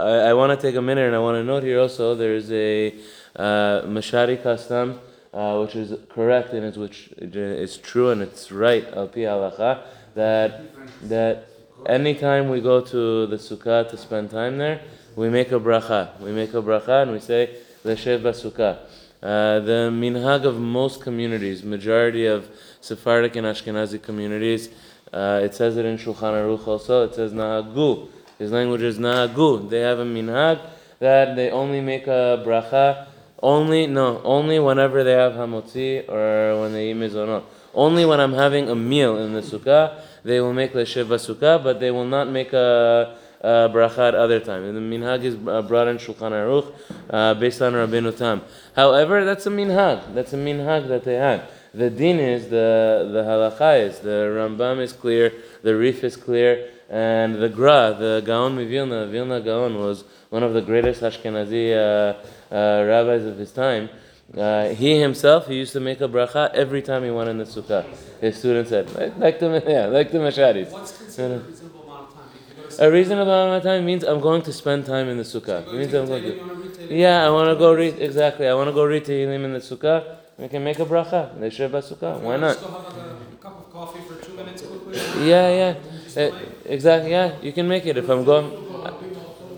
I, 0.00 0.30
I 0.30 0.32
want 0.32 0.58
to 0.58 0.66
take 0.66 0.74
a 0.74 0.80
minute 0.80 1.04
and 1.04 1.14
I 1.14 1.18
want 1.18 1.36
to 1.36 1.44
note 1.44 1.64
here 1.64 1.80
also 1.80 2.14
there's 2.14 2.50
a 2.50 2.94
uh, 3.36 3.82
Mashadi 3.82 4.42
custom, 4.42 4.98
uh, 5.34 5.58
which 5.58 5.76
is 5.76 5.92
correct 6.08 6.54
and 6.54 6.64
it's, 6.64 6.78
which 6.78 7.08
is 7.18 7.76
true 7.76 8.08
and 8.08 8.22
it's 8.22 8.50
right, 8.50 8.86
al 8.94 9.08
pi 9.08 9.20
halacha, 9.20 9.82
that, 10.14 10.62
that 11.02 11.48
anytime 11.84 12.48
we 12.48 12.62
go 12.62 12.80
to 12.80 13.26
the 13.26 13.36
sukkah 13.36 13.86
to 13.90 13.98
spend 13.98 14.30
time 14.30 14.56
there, 14.56 14.80
we 15.14 15.28
make 15.28 15.52
a 15.52 15.60
bracha. 15.60 16.18
We 16.20 16.32
make 16.32 16.54
a 16.54 16.62
bracha 16.62 17.02
and 17.02 17.12
we 17.12 17.20
say 17.20 17.54
Leshev 17.84 18.22
Basukah. 18.22 18.78
Uh, 19.22 19.60
the 19.60 19.90
minhag 19.92 20.44
of 20.44 20.58
most 20.58 21.02
communities, 21.02 21.62
majority 21.62 22.26
of 22.26 22.48
Sephardic 22.80 23.36
and 23.36 23.46
Ashkenazi 23.46 24.00
communities, 24.02 24.70
uh, 25.12 25.40
it 25.42 25.54
says 25.54 25.76
it 25.76 25.84
in 25.84 25.98
Shulchan 25.98 26.32
Aruch 26.32 26.66
also. 26.66 27.04
It 27.04 27.14
says 27.14 27.32
Nahagu. 27.32 28.08
His 28.38 28.50
language 28.50 28.82
is 28.82 28.98
Nahagu. 28.98 29.68
They 29.68 29.80
have 29.80 29.98
a 29.98 30.04
minhag 30.04 30.60
that 31.00 31.36
they 31.36 31.50
only 31.50 31.80
make 31.80 32.06
a 32.06 32.42
bracha 32.46 33.06
only 33.42 33.86
no 33.86 34.20
only 34.22 34.58
whenever 34.58 35.02
they 35.02 35.12
have 35.12 35.32
hamotzi 35.32 36.08
or 36.08 36.60
when 36.60 36.72
they 36.72 36.90
eat 36.90 36.96
mizonot. 36.96 37.44
Only 37.72 38.04
when 38.04 38.20
I'm 38.20 38.32
having 38.32 38.68
a 38.68 38.74
meal 38.74 39.16
in 39.18 39.32
the 39.32 39.40
sukkah, 39.40 40.00
they 40.24 40.40
will 40.40 40.52
make 40.52 40.72
leshev 40.72 41.06
sukkah, 41.06 41.62
but 41.62 41.80
they 41.80 41.90
will 41.90 42.06
not 42.06 42.28
make 42.28 42.52
a 42.52 43.16
uh, 43.40 43.68
bracha 43.68 44.08
at 44.08 44.14
other 44.14 44.40
time. 44.40 44.64
And 44.64 44.76
the 44.76 44.80
minhag 44.80 45.24
is 45.24 45.36
uh, 45.46 45.62
brought 45.62 45.88
in 45.88 45.98
Shulchan 45.98 46.32
Aruch 46.32 46.72
uh, 47.08 47.34
based 47.34 47.62
on 47.62 47.72
Rabbeinu 47.72 48.16
Tam. 48.16 48.42
However, 48.76 49.24
that's 49.24 49.46
a 49.46 49.50
minhag. 49.50 50.14
That's 50.14 50.32
a 50.32 50.36
minhag 50.36 50.88
that 50.88 51.04
they 51.04 51.14
had. 51.14 51.48
The 51.72 51.88
din 51.88 52.18
is 52.18 52.48
the 52.48 53.08
the 53.12 53.22
halacha 53.22 53.86
is 53.86 54.00
the 54.00 54.34
Rambam 54.36 54.80
is 54.80 54.92
clear, 54.92 55.32
the 55.62 55.76
Rif 55.76 56.02
is 56.02 56.16
clear, 56.16 56.68
and 56.88 57.36
the 57.36 57.48
Gra, 57.48 57.94
the 57.96 58.22
Gaon 58.26 58.56
Mivilna, 58.56 59.08
Vilna 59.08 59.40
Gaon 59.40 59.78
was 59.78 60.02
one 60.30 60.42
of 60.42 60.52
the 60.52 60.60
greatest 60.60 61.02
Ashkenazi 61.02 61.72
uh, 61.72 62.54
uh, 62.54 62.84
rabbis 62.84 63.24
of 63.24 63.38
his 63.38 63.52
time. 63.52 63.88
Uh, 64.36 64.68
he 64.68 65.00
himself, 65.00 65.48
he 65.48 65.56
used 65.56 65.72
to 65.72 65.80
make 65.80 66.00
a 66.00 66.08
bracha 66.08 66.50
every 66.54 66.82
time 66.82 67.02
he 67.02 67.10
went 67.10 67.28
in 67.28 67.38
the 67.38 67.44
sukkah. 67.44 67.84
His 68.20 68.38
students 68.38 68.70
said, 68.70 68.92
like, 68.94 69.16
like 69.18 69.40
the 69.40 69.62
yeah, 69.66 69.86
like 69.86 70.12
the 70.12 70.18
Mashadis. 70.18 70.70
What's 70.70 70.96
considered 70.96 71.44
reasonable 71.46 71.82
amount 71.82 72.08
of 72.10 72.78
time? 72.78 72.86
A 72.86 72.90
reasonable 72.92 73.32
amount 73.32 73.56
of 73.56 73.62
time 73.64 73.84
means 73.84 74.04
I'm 74.04 74.20
going 74.20 74.42
to 74.42 74.52
spend 74.52 74.86
time 74.86 75.08
in 75.08 75.16
the 75.16 75.24
sukkah. 75.24 75.66
It 75.66 75.74
means 75.74 75.92
I'm 75.94 76.06
going 76.06 76.22
to, 76.22 76.94
yeah, 76.94 77.26
I 77.26 77.30
want 77.30 77.48
to 77.48 77.56
go 77.56 77.74
read 77.74 77.98
exactly. 77.98 78.46
I 78.46 78.54
want 78.54 78.68
to 78.68 78.72
go 78.72 78.84
read 78.84 79.04
Tehillim 79.04 79.44
in 79.44 79.52
the 79.52 79.58
sukkah. 79.58 80.18
We 80.38 80.48
can 80.48 80.62
make 80.62 80.78
a 80.78 80.86
bracha. 80.86 81.36
Leishev 81.36 81.70
sukkah. 81.70 82.20
Why 82.20 82.36
not? 82.36 82.56
Still 82.56 82.70
have 82.70 82.84
like 82.84 82.96
a 82.96 83.36
cup 83.42 83.58
of 83.58 83.72
coffee 83.72 84.00
for 84.06 84.24
two 84.24 84.34
minutes 84.34 84.62
quickly. 84.62 85.28
Yeah, 85.28 85.74
yeah, 86.16 86.22
uh, 86.22 86.30
exactly. 86.66 87.10
Yeah, 87.10 87.36
you 87.42 87.52
can 87.52 87.66
make 87.66 87.84
it 87.84 87.96
if 87.96 88.08
I'm 88.08 88.24
going. 88.24 88.69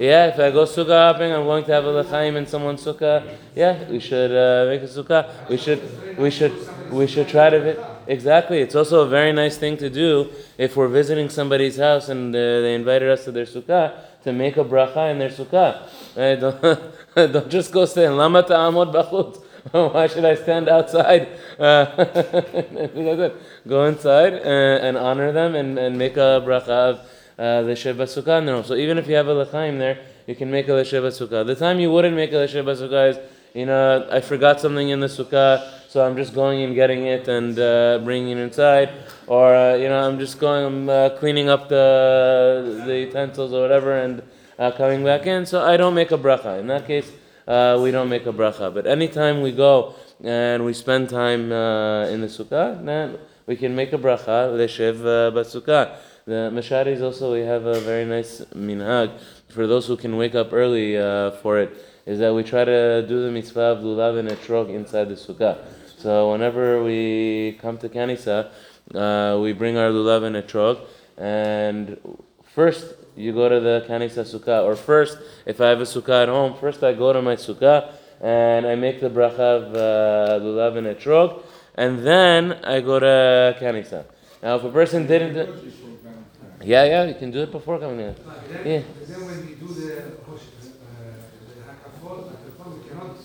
Yeah, 0.02 0.26
if 0.26 0.40
I 0.40 0.50
go 0.50 0.64
sukkah 0.64 1.12
hopping, 1.12 1.30
I'm 1.30 1.44
going 1.44 1.64
to 1.66 1.73
have 1.73 1.85
a 1.85 2.02
lechaim 2.02 2.35
in 2.35 2.44
someone's 2.44 2.85
sukkah. 2.85 3.23
Yeah, 3.54 3.88
we 3.88 4.00
should 4.00 4.32
uh, 4.32 4.68
make 4.68 4.82
a 4.82 4.87
sukkah. 4.87 5.49
We 5.49 5.56
should, 5.56 6.18
we 6.18 6.28
should, 6.28 6.52
we 6.90 7.06
should 7.06 7.28
try 7.28 7.50
to. 7.50 7.61
Vi- 7.61 7.85
exactly, 8.09 8.59
it's 8.59 8.75
also 8.75 9.02
a 9.02 9.06
very 9.06 9.32
nice 9.32 9.59
thing 9.59 9.76
to 9.76 9.88
do 9.88 10.28
if 10.59 10.75
we're 10.75 10.88
visiting 10.88 11.28
somebody's 11.28 11.76
house 11.76 12.09
and 12.09 12.35
uh, 12.35 12.62
they 12.62 12.75
invited 12.75 13.11
us 13.11 13.23
to 13.26 13.30
their 13.30 13.44
sukkah 13.44 13.94
to 14.25 14.32
make 14.32 14.56
a 14.56 14.64
bracha 14.64 15.12
in 15.12 15.21
their 15.21 15.30
sukkah. 15.30 15.88
Right? 16.16 16.35
Don't, 17.14 17.32
don't 17.32 17.49
just 17.49 17.71
go 17.71 17.85
stand. 17.85 18.16
Lama 18.16 18.42
ta'amod 18.42 18.92
bachut. 18.92 19.40
Why 19.94 20.09
should 20.09 20.25
I 20.25 20.35
stand 20.35 20.68
outside? 20.68 21.28
Uh, 21.61 21.85
go 23.68 23.85
inside 23.85 24.32
and, 24.32 24.85
and 24.85 24.97
honor 24.97 25.30
them 25.30 25.54
and, 25.54 25.78
and 25.78 25.97
make 25.97 26.16
a 26.16 26.42
bracha 26.44 26.90
of 26.90 27.09
uh, 27.42 27.62
the 27.62 27.75
Sheba 27.75 28.04
Sukkah 28.04 28.46
home. 28.46 28.62
So 28.62 28.75
even 28.75 28.99
if 28.99 29.08
you 29.08 29.16
have 29.16 29.26
a 29.26 29.34
lechaim 29.34 29.78
there, 29.78 29.99
you 30.28 30.37
can 30.37 30.49
make 30.50 30.68
a 30.68 30.72
Lesheba 30.72 31.11
Sukkah. 31.11 31.44
The 31.44 31.56
time 31.56 31.80
you 31.80 31.90
wouldn't 31.90 32.14
make 32.14 32.30
a 32.30 32.37
Lesheba 32.37 32.76
Sukkah 32.76 33.11
is, 33.11 33.18
you 33.52 33.66
know, 33.66 34.06
I 34.11 34.20
forgot 34.20 34.61
something 34.61 34.88
in 34.88 35.00
the 35.00 35.08
Sukkah, 35.08 35.68
so 35.88 36.06
I'm 36.06 36.16
just 36.16 36.34
going 36.34 36.62
and 36.62 36.75
getting 36.75 37.06
it 37.06 37.26
and 37.26 37.58
uh, 37.58 37.99
bringing 38.04 38.38
it 38.38 38.42
inside. 38.42 38.90
Or, 39.26 39.54
uh, 39.54 39.75
you 39.75 39.88
know, 39.88 39.99
I'm 39.99 40.20
just 40.20 40.38
going, 40.38 40.64
I'm 40.64 40.88
uh, 40.88 41.11
cleaning 41.18 41.49
up 41.49 41.68
the, 41.68 42.84
the 42.87 42.96
utensils 43.00 43.52
or 43.52 43.61
whatever 43.61 43.99
and 43.99 44.22
uh, 44.58 44.70
coming 44.70 45.02
back 45.02 45.26
in. 45.26 45.44
So 45.44 45.64
I 45.64 45.76
don't 45.76 45.94
make 45.94 46.12
a 46.12 46.18
bracha. 46.18 46.61
In 46.61 46.68
that 46.68 46.87
case, 46.87 47.11
uh, 47.49 47.80
we 47.82 47.90
don't 47.90 48.08
make 48.08 48.26
a 48.26 48.32
bracha. 48.32 48.72
But 48.72 48.87
anytime 48.87 49.42
we 49.42 49.50
go 49.50 49.96
and 50.22 50.64
we 50.64 50.72
spend 50.72 51.11
time 51.11 51.50
uh, 51.50 52.06
in 52.06 52.20
the 52.20 52.28
Sukkah, 52.28 52.82
then 52.84 53.18
we 53.46 53.56
can 53.56 53.75
make 53.75 53.92
a 53.92 53.99
bracha, 53.99 54.54
Leshev 54.56 55.00
uh, 55.00 55.34
Basukkah. 55.37 55.99
The 56.25 56.52
Mashadis 56.55 57.02
also, 57.02 57.33
we 57.33 57.41
have 57.41 57.67
a 57.67 57.81
very 57.81 58.05
nice 58.05 58.43
minhag 58.55 59.19
for 59.49 59.67
those 59.67 59.88
who 59.88 59.97
can 59.97 60.17
wake 60.17 60.37
up 60.37 60.52
early 60.52 60.97
uh, 60.97 61.33
for 61.33 61.59
it, 61.59 61.76
is 62.07 62.21
that 62.21 62.33
we 62.33 62.45
try 62.45 62.64
to 62.64 63.05
do 63.09 63.25
the 63.25 63.31
mitzvah 63.33 63.61
of 63.61 63.79
lulav 63.79 64.17
and 64.17 64.29
etrog 64.29 64.71
inside 64.71 65.09
the 65.09 65.17
sukkah. 65.17 65.59
So 65.99 66.31
whenever 66.31 66.85
we 66.85 67.59
come 67.61 67.76
to 67.79 67.88
Kanisa, 67.88 68.52
uh, 68.95 69.41
we 69.41 69.52
bring 69.52 69.76
our 69.76 69.91
lulav 69.91 70.23
and 70.23 70.37
etrog, 70.37 70.87
and 71.19 71.99
first 72.55 72.95
you 73.17 73.33
go 73.33 73.49
to 73.49 73.59
the 73.59 73.85
Kanisa 73.88 74.23
sukkah, 74.23 74.62
or 74.62 74.76
first, 74.76 75.19
if 75.45 75.61
I 75.61 75.71
have 75.71 75.81
a 75.81 75.85
sukkah 75.85 76.23
at 76.23 76.29
home, 76.29 76.55
first 76.57 76.85
I 76.85 76.93
go 76.93 77.12
to 77.12 77.21
my 77.21 77.35
sukkah 77.35 77.95
and 78.21 78.64
I 78.64 78.76
make 78.76 79.00
the 79.00 79.11
bracha 79.11 79.41
of 79.41 79.75
uh, 79.75 80.38
lulav 80.41 80.79
and 80.79 80.87
etrog, 80.87 81.43
and 81.75 82.07
then 82.07 82.52
I 82.62 82.81
go 82.81 83.00
to 83.00 83.57
Kanisa. 83.59 84.05
Now, 84.41 84.55
if 84.55 84.62
a 84.62 84.71
person 84.71 85.09
didn't, 85.09 85.91
yeah, 86.64 86.85
yeah, 86.85 87.04
you 87.04 87.14
can 87.14 87.31
do 87.31 87.40
it 87.40 87.52
before 87.52 87.78
coming 87.78 88.00
in. 88.00 88.14
Yeah. 88.64 88.83
Then 89.07 89.26
when 89.26 89.47
we 89.47 89.54
do 89.54 89.69
the 89.69 89.99
uh, 89.99 90.04
the 91.47 91.62
Hakafot, 91.69 92.33
Hakafot, 92.33 92.88
cannot 92.88 93.16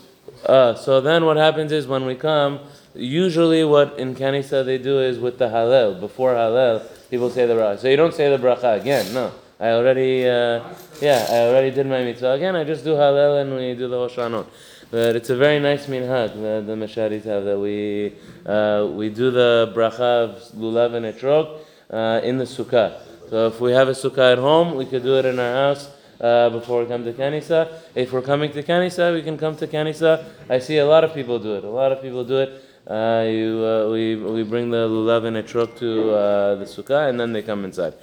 Uh, 0.45 0.75
so 0.75 1.01
then 1.01 1.25
what 1.25 1.37
happens 1.37 1.71
is 1.71 1.87
when 1.87 2.05
we 2.05 2.15
come, 2.15 2.59
usually 2.93 3.63
what 3.63 3.97
in 3.99 4.15
Kanisa 4.15 4.65
they 4.65 4.77
do 4.77 4.99
is 4.99 5.19
with 5.19 5.37
the 5.37 5.47
Hallel, 5.47 5.99
before 5.99 6.33
Hallel, 6.33 6.83
people 7.09 7.29
say 7.29 7.45
the 7.45 7.53
bracha. 7.53 7.79
So 7.79 7.87
you 7.87 7.97
don't 7.97 8.13
say 8.13 8.29
the 8.29 8.37
bracha 8.37 8.79
again, 8.79 9.13
no. 9.13 9.31
I 9.59 9.71
already, 9.71 10.27
uh, 10.27 10.61
yeah, 11.01 11.25
I 11.29 11.37
already 11.47 11.71
did 11.71 11.87
my 11.87 12.03
mitzvah 12.03 12.33
again. 12.33 12.55
I 12.55 12.63
just 12.63 12.83
do 12.83 12.91
Hallel 12.91 13.41
and 13.41 13.55
we 13.55 13.73
do 13.73 13.87
the 13.87 13.95
Hoshanot. 13.95 14.45
But 14.89 15.15
it's 15.15 15.29
a 15.29 15.35
very 15.35 15.59
nice 15.59 15.87
minhag 15.87 16.39
that 16.41 16.65
the 16.65 16.75
Mashadis 16.75 17.23
have 17.25 17.43
that 17.43 17.59
we 17.59 18.13
uh, 18.45 18.87
we 18.89 19.09
do 19.09 19.31
the 19.31 19.73
bracha 19.75 19.99
of 19.99 20.41
lulav 20.55 20.93
and 20.93 21.05
etrog 21.05 21.59
uh, 21.89 22.21
in 22.23 22.37
the 22.37 22.45
sukkah. 22.45 23.06
So 23.29 23.47
if 23.47 23.59
we 23.59 23.73
have 23.73 23.89
a 23.89 23.91
sukkah 23.91 24.33
at 24.33 24.37
home, 24.39 24.75
we 24.75 24.85
could 24.85 25.03
do 25.03 25.17
it 25.17 25.25
in 25.25 25.37
our 25.37 25.53
house 25.53 25.89
uh, 26.21 26.49
before 26.49 26.81
we 26.81 26.87
come 26.87 27.03
to 27.03 27.11
Kanisa. 27.11 27.81
If 27.93 28.13
we're 28.13 28.21
coming 28.21 28.53
to 28.53 28.63
Kanisa, 28.63 29.13
we 29.13 29.21
can 29.21 29.37
come 29.37 29.57
to 29.57 29.67
Kanisa. 29.67 30.23
I 30.49 30.59
see 30.59 30.77
a 30.77 30.85
lot 30.85 31.03
of 31.03 31.13
people 31.13 31.37
do 31.37 31.55
it. 31.55 31.65
A 31.65 31.69
lot 31.69 31.91
of 31.91 32.01
people 32.01 32.23
do 32.23 32.37
it. 32.37 32.63
Uh, 32.89 33.25
you, 33.27 33.65
uh, 33.65 33.91
we, 33.91 34.15
we 34.15 34.43
bring 34.43 34.69
the 34.69 34.87
lulav 34.87 35.25
and 35.25 35.35
etrog 35.35 35.77
to 35.77 36.11
uh, 36.11 36.55
the 36.55 36.63
sukkah, 36.63 37.09
and 37.09 37.19
then 37.19 37.33
they 37.33 37.41
come 37.41 37.65
inside. 37.65 37.95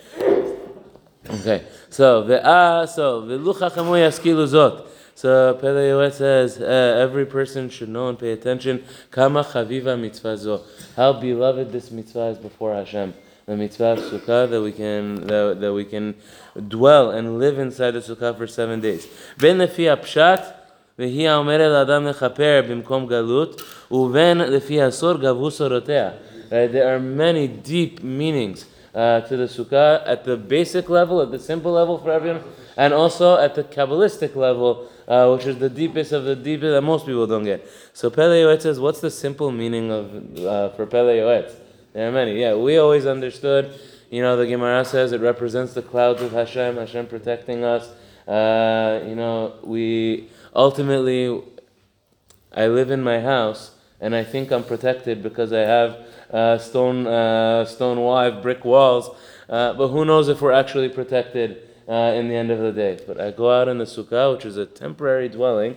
Okay, 1.26 1.64
so 1.88 2.23
ve'ah, 2.25 2.87
so 2.87 3.23
ve'lu 3.23 3.54
chachamu 3.54 3.97
yaskilu 3.97 4.47
zot. 4.47 4.87
So 5.14 5.54
Pele 5.54 5.88
Yoetz 5.88 6.14
says 6.14 6.61
uh, 6.61 6.99
every 7.00 7.25
person 7.25 7.71
should 7.71 7.88
know 7.88 8.11
and 8.11 8.19
pay 8.19 8.33
attention. 8.33 8.85
Kama 9.11 9.43
chaviva 9.45 9.99
mitzvah 9.99 10.37
zo. 10.37 10.64
How 10.97 11.14
beloved 11.14 11.73
this 11.73 11.90
mitzvah 11.90 12.26
is 12.26 12.37
before 12.37 12.75
Hashem 12.75 13.14
The 13.46 13.58
mitzvah 13.58 13.94
of 13.94 14.00
sukkah 14.00 14.50
that 14.50 14.62
we 14.62 14.72
can 14.72 15.25
that, 15.27 15.58
that 15.60 15.74
we 15.74 15.86
can 15.86 16.15
dwell 16.68 17.12
and 17.12 17.39
live 17.39 17.58
inside 17.58 17.91
the 17.91 18.00
sukkah 18.00 18.38
for 18.38 18.46
seven 18.46 18.79
days. 18.79 19.08
Ben 19.38 19.58
lefi 19.58 19.89
הפשט 19.89 20.60
והיא 21.00 21.29
האומרת 21.29 21.72
לאדם 21.72 22.08
לכפר 22.08 22.62
במקום 22.70 23.08
גלות, 23.08 23.62
ובין 23.91 24.38
לפי 24.38 24.82
הסור 24.82 25.13
גבו 25.13 25.51
סורותיה. 25.51 26.10
Right? 26.51 26.72
There 26.72 26.94
are 26.94 27.00
many 27.00 27.48
deep 27.48 28.03
meanings 28.03 28.65
uh, 28.94 29.22
to 29.22 29.38
the 29.38 29.46
sukkah 29.46 30.03
at 30.06 30.25
the 30.25 30.36
basic 30.36 30.89
level, 30.89 31.22
at 31.22 31.32
the 31.32 31.39
simple 31.39 31.72
level 31.72 31.98
for 31.98 32.12
everyone, 32.12 32.41
and 32.75 32.94
also 32.94 33.38
at 33.38 33.56
the 33.56 33.63
Kabbalistic 33.63 34.36
level, 34.36 34.89
uh, 35.08 35.32
which 35.32 35.46
is 35.46 35.58
the 35.58 35.70
deepest 35.70 36.12
of 36.12 36.25
the 36.25 36.36
deepest 36.36 36.72
that 36.72 36.82
most 36.82 37.06
people 37.06 37.25
don't 37.25 37.46
get. 37.46 37.65
So 37.94 38.10
Pele 38.10 38.41
Yoetz 38.44 38.63
says, 38.63 38.79
what's 38.79 39.00
the 39.00 39.12
simple 39.12 39.51
meaning 39.51 39.91
of 39.91 40.06
uh, 40.46 40.70
for 40.75 40.86
Pele 40.86 41.18
Yoetz? 41.18 41.53
There 41.95 42.09
are 42.09 42.13
many. 42.13 42.41
Yeah, 42.41 42.57
we 42.57 42.77
always 42.77 43.07
understood. 43.07 43.73
You 44.11 44.21
know, 44.21 44.37
the 44.37 44.49
Gemara 44.49 44.85
says 44.85 45.13
it 45.13 45.21
represents 45.21 45.75
the 45.75 45.83
clouds 45.83 46.23
of 46.23 46.33
Hashem, 46.33 46.77
Hashem 46.77 47.07
protecting 47.07 47.63
us. 47.63 47.89
Uh, 48.27 49.01
you 49.07 49.15
know, 49.15 49.55
we 49.63 50.29
ultimately, 50.57 51.41
I 52.53 52.67
live 52.67 52.91
in 52.91 53.01
my 53.01 53.21
house 53.21 53.77
and 54.01 54.13
I 54.13 54.25
think 54.25 54.51
I'm 54.51 54.65
protected 54.65 55.23
because 55.23 55.53
I 55.53 55.61
have 55.61 56.07
uh, 56.33 56.59
stone, 56.59 57.07
uh, 57.07 57.65
stone 57.65 58.01
wall, 58.01 58.43
brick 58.43 58.65
walls. 58.65 59.17
Uh, 59.49 59.75
but 59.75 59.89
who 59.89 60.05
knows 60.05 60.29
if 60.29 60.43
we're 60.43 60.51
actually 60.51 60.89
protected 60.89 61.69
uh, 61.89 62.13
in 62.17 62.27
the 62.27 62.35
end 62.35 62.51
of 62.51 62.59
the 62.59 62.73
day? 62.73 62.99
But 63.07 63.21
I 63.21 63.31
go 63.31 63.53
out 63.53 63.69
in 63.69 63.79
the 63.79 63.85
sukkah, 63.85 64.35
which 64.35 64.45
is 64.45 64.57
a 64.57 64.67
temporary 64.67 65.29
dwelling, 65.29 65.77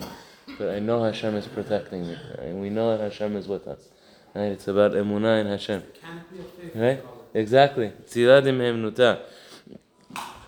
but 0.57 0.69
I 0.69 0.79
know 0.79 1.03
Hashem 1.03 1.35
is 1.35 1.45
protecting 1.45 2.07
me, 2.07 2.17
and 2.39 2.59
we 2.59 2.71
know 2.71 2.97
that 2.97 3.03
Hashem 3.03 3.35
is 3.35 3.47
with 3.47 3.67
us. 3.67 3.87
Right? 4.33 4.51
It's 4.51 4.67
about 4.67 4.93
emunah 4.93 5.41
in 5.41 5.47
Hashem. 5.47 5.83
Canopy 6.01 6.39
of 6.39 6.51
faith. 6.51 6.75
Right? 6.75 7.03
Exactly. 7.33 7.91
Tzilad 8.07 8.43
imhemnuta. 8.43 9.19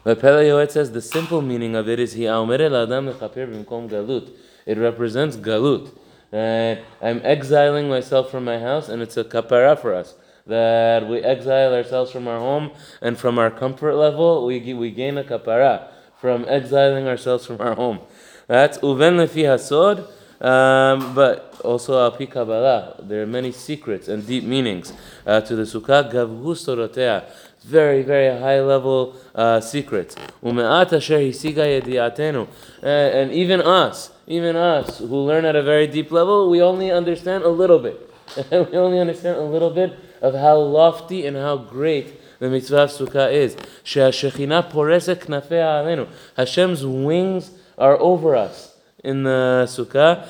But 0.03 0.21
Pele 0.21 0.45
Yoetz 0.45 0.71
says 0.71 0.91
the 0.91 1.01
simple 1.01 1.41
meaning 1.41 1.75
of 1.75 1.89
it 1.89 1.99
is 1.99 2.13
he 2.13 2.23
aumere 2.23 2.69
la'adam 2.69 3.13
lechaper 3.13 3.65
galut. 3.65 4.29
It 4.65 4.77
represents 4.77 5.35
galut. 5.37 5.95
That 6.31 6.83
I'm 7.01 7.21
exiling 7.23 7.89
myself 7.89 8.29
from 8.29 8.45
my 8.45 8.59
house, 8.59 8.87
and 8.87 9.01
it's 9.01 9.17
a 9.17 9.23
kapara 9.23 9.77
for 9.79 9.93
us. 9.93 10.15
That 10.45 11.07
we 11.07 11.19
exile 11.19 11.73
ourselves 11.73 12.11
from 12.11 12.27
our 12.27 12.39
home 12.39 12.71
and 13.01 13.17
from 13.17 13.37
our 13.37 13.51
comfort 13.51 13.95
level, 13.95 14.45
we, 14.45 14.73
we 14.73 14.91
gain 14.91 15.17
a 15.17 15.23
kapara 15.23 15.87
from 16.19 16.45
exiling 16.47 17.07
ourselves 17.07 17.45
from 17.45 17.59
our 17.59 17.75
home. 17.75 17.99
That's 18.47 18.77
uven 18.79 19.17
lefi 19.17 19.43
hasod, 19.43 20.07
um, 20.41 21.13
but 21.13 21.59
also 21.63 21.99
al 21.99 22.11
pi 22.11 22.25
Kabbalah. 22.25 22.95
There 23.03 23.21
are 23.23 23.27
many 23.27 23.51
secrets 23.51 24.07
and 24.07 24.25
deep 24.25 24.43
meanings 24.43 24.93
uh, 25.25 25.41
to 25.41 25.55
the 25.55 25.63
sukkah. 25.63 26.11
Gavhu 26.11 26.55
sorotea. 26.55 27.25
Very, 27.63 28.03
very 28.03 28.39
high 28.39 28.61
level 28.61 29.15
uh, 29.35 29.59
secrets. 29.59 30.15
Ume'at 30.41 30.93
asher 30.93 31.19
hisiga 31.19 31.81
yediatenu. 31.81 32.47
Uh, 32.81 32.85
And 32.85 33.31
even 33.33 33.61
us, 33.61 34.11
even 34.27 34.55
us 34.55 34.99
who 34.99 35.17
learn 35.17 35.43
at 35.43 35.55
a 35.55 35.63
very 35.63 35.87
deep 35.87 36.11
level, 36.11 36.49
we 36.49 36.61
only 36.61 36.89
understand 36.89 37.43
a 37.43 37.49
little 37.49 37.79
bit. 37.79 38.09
we 38.51 38.77
only 38.77 38.99
understand 38.99 39.37
a 39.37 39.43
little 39.43 39.71
bit 39.71 39.97
of 40.21 40.35
how 40.35 40.55
lofty 40.57 41.25
and 41.25 41.35
how 41.35 41.57
great 41.57 42.21
the 42.39 42.49
mitzvah 42.49 42.83
of 42.83 42.91
sukkah 42.91 43.31
is. 43.31 43.57
She'ashechina 43.83 44.71
poreset 44.71 45.25
knafea 45.25 45.83
alenu. 45.83 46.07
Hashem's 46.37 46.85
wings 46.85 47.51
are 47.77 47.97
over 47.99 48.35
us 48.37 48.78
in 49.03 49.23
the 49.23 49.65
sukkah. 49.67 50.25